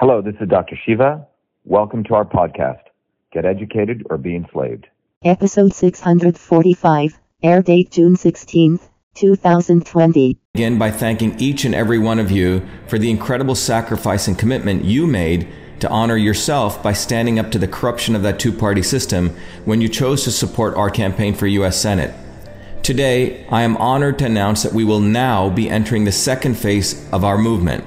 [0.00, 0.78] Hello, this is Dr.
[0.86, 1.26] Shiva.
[1.64, 2.82] Welcome to our podcast,
[3.32, 4.86] Get Educated or Be Enslaved.
[5.24, 10.38] Episode 645, air date June 16th, 2020.
[10.54, 14.84] Begin by thanking each and every one of you for the incredible sacrifice and commitment
[14.84, 15.48] you made
[15.80, 19.30] to honor yourself by standing up to the corruption of that two party system
[19.64, 21.76] when you chose to support our campaign for U.S.
[21.76, 22.14] Senate.
[22.84, 27.04] Today, I am honored to announce that we will now be entering the second phase
[27.10, 27.84] of our movement.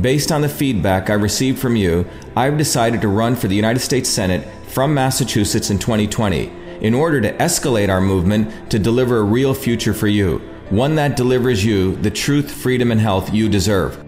[0.00, 2.06] Based on the feedback I received from you,
[2.36, 7.20] I've decided to run for the United States Senate from Massachusetts in 2020 in order
[7.20, 10.38] to escalate our movement to deliver a real future for you,
[10.70, 13.98] one that delivers you the truth, freedom, and health you deserve.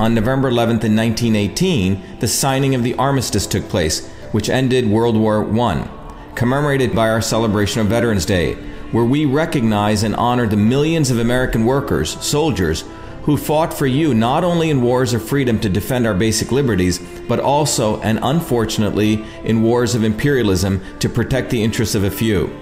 [0.00, 5.16] On November 11th in 1918, the signing of the armistice took place, which ended World
[5.16, 5.88] War I,
[6.34, 8.54] commemorated by our celebration of Veterans Day,
[8.90, 12.82] where we recognize and honor the millions of American workers, soldiers,
[13.24, 16.98] who fought for you not only in wars of freedom to defend our basic liberties,
[17.26, 22.54] but also, and unfortunately, in wars of imperialism to protect the interests of a few.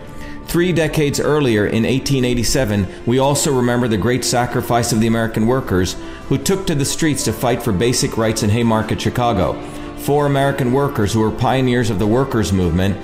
[0.47, 5.97] Three decades earlier, in 1887, we also remember the great sacrifice of the American workers
[6.29, 9.61] who took to the streets to fight for basic rights in Haymarket, Chicago.
[9.99, 12.97] Four American workers who were pioneers of the workers' movement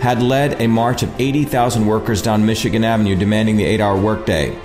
[0.00, 4.58] had led a march of 80,000 workers down Michigan Avenue demanding the eight hour workday.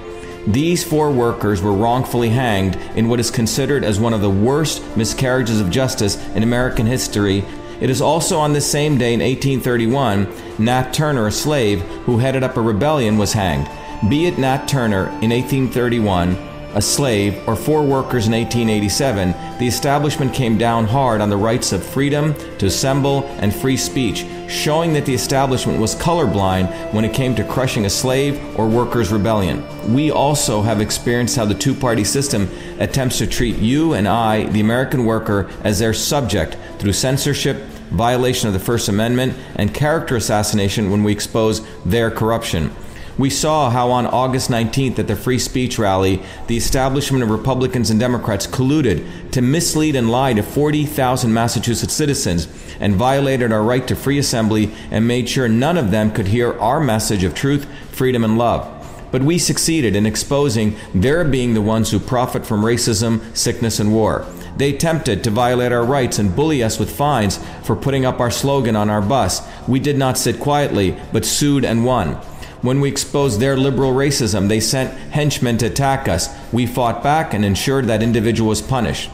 [0.48, 4.84] These four workers were wrongfully hanged in what is considered as one of the worst
[4.98, 7.46] miscarriages of justice in American history.
[7.80, 12.42] It is also on this same day in 1831, Nat Turner, a slave who headed
[12.44, 13.70] up a rebellion, was hanged.
[14.10, 16.36] Be it Nat Turner in 1831,
[16.74, 21.72] a slave, or four workers in 1887, the establishment came down hard on the rights
[21.72, 27.14] of freedom to assemble and free speech, showing that the establishment was colorblind when it
[27.14, 29.64] came to crushing a slave or workers' rebellion.
[29.94, 34.46] We also have experienced how the two party system attempts to treat you and I,
[34.46, 37.58] the American worker, as their subject through censorship,
[37.92, 42.74] violation of the First Amendment, and character assassination when we expose their corruption.
[43.18, 47.90] We saw how on August 19th at the free speech rally, the establishment of Republicans
[47.90, 52.48] and Democrats colluded to mislead and lie to 40,000 Massachusetts citizens
[52.80, 56.58] and violated our right to free assembly and made sure none of them could hear
[56.60, 58.78] our message of truth, freedom, and love.
[59.12, 63.94] But we succeeded in exposing their being the ones who profit from racism, sickness, and
[63.94, 64.26] war.
[64.56, 68.32] They attempted to violate our rights and bully us with fines for putting up our
[68.32, 69.42] slogan on our bus.
[69.68, 72.18] We did not sit quietly, but sued and won.
[72.62, 76.30] When we exposed their liberal racism, they sent henchmen to attack us.
[76.52, 79.10] We fought back and ensured that individual was punished.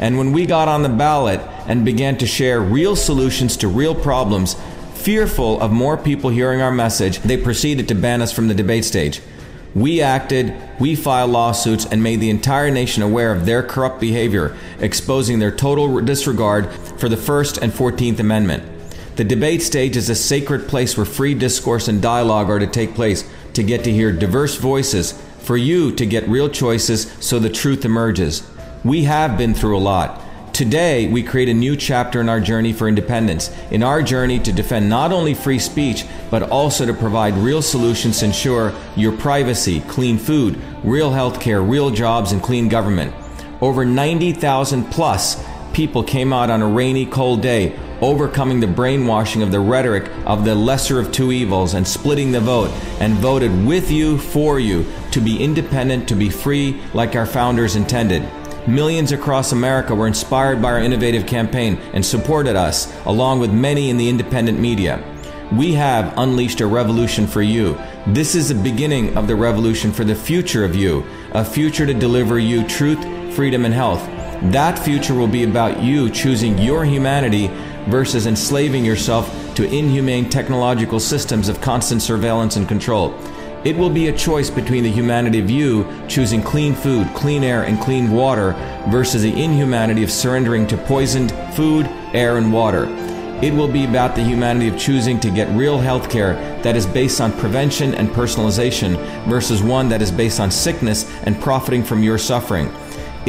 [0.00, 3.94] And when we got on the ballot and began to share real solutions to real
[3.94, 4.56] problems,
[4.94, 8.84] fearful of more people hearing our message, they proceeded to ban us from the debate
[8.84, 9.20] stage.
[9.74, 14.56] We acted, we filed lawsuits, and made the entire nation aware of their corrupt behavior,
[14.80, 18.77] exposing their total disregard for the First and Fourteenth Amendment.
[19.18, 22.94] The debate stage is a sacred place where free discourse and dialogue are to take
[22.94, 27.50] place to get to hear diverse voices, for you to get real choices so the
[27.50, 28.48] truth emerges.
[28.84, 30.54] We have been through a lot.
[30.54, 34.52] Today, we create a new chapter in our journey for independence, in our journey to
[34.52, 39.80] defend not only free speech, but also to provide real solutions to ensure your privacy,
[39.88, 43.12] clean food, real health care, real jobs, and clean government.
[43.60, 49.50] Over 90,000 plus people came out on a rainy, cold day overcoming the brainwashing of
[49.50, 52.70] the rhetoric of the lesser of two evils and splitting the vote,
[53.00, 57.76] and voted with you for you to be independent, to be free, like our founders
[57.76, 58.28] intended.
[58.66, 63.88] Millions across America were inspired by our innovative campaign and supported us, along with many
[63.88, 65.02] in the independent media.
[65.50, 67.80] We have unleashed a revolution for you.
[68.08, 71.94] This is the beginning of the revolution for the future of you, a future to
[71.94, 73.02] deliver you truth,
[73.34, 74.06] freedom, and health.
[74.52, 77.50] That future will be about you choosing your humanity
[77.90, 83.14] versus enslaving yourself to inhumane technological systems of constant surveillance and control.
[83.64, 87.64] It will be a choice between the humanity of you choosing clean food, clean air,
[87.64, 88.52] and clean water
[88.88, 92.84] versus the inhumanity of surrendering to poisoned food, air, and water.
[93.42, 96.86] It will be about the humanity of choosing to get real health care that is
[96.86, 98.96] based on prevention and personalization
[99.26, 102.68] versus one that is based on sickness and profiting from your suffering.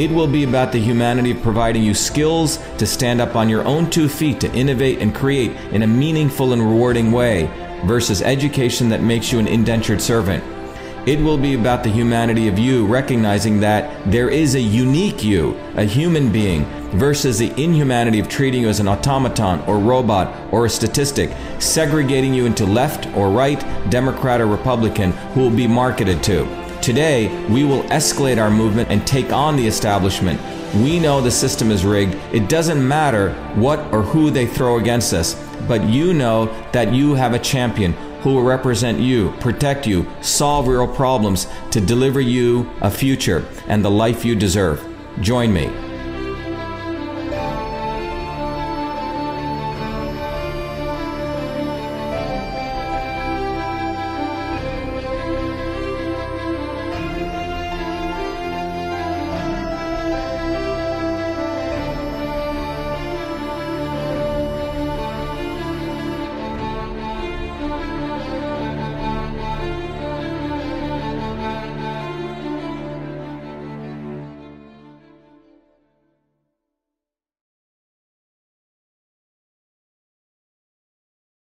[0.00, 3.66] It will be about the humanity of providing you skills to stand up on your
[3.66, 7.50] own two feet to innovate and create in a meaningful and rewarding way
[7.84, 10.42] versus education that makes you an indentured servant.
[11.06, 15.54] It will be about the humanity of you recognizing that there is a unique you,
[15.76, 20.64] a human being, versus the inhumanity of treating you as an automaton or robot or
[20.64, 23.60] a statistic, segregating you into left or right,
[23.90, 26.59] Democrat or Republican, who will be marketed to.
[26.82, 30.40] Today, we will escalate our movement and take on the establishment.
[30.76, 32.14] We know the system is rigged.
[32.32, 35.34] It doesn't matter what or who they throw against us,
[35.68, 37.92] but you know that you have a champion
[38.22, 43.84] who will represent you, protect you, solve real problems to deliver you a future and
[43.84, 44.82] the life you deserve.
[45.20, 45.89] Join me.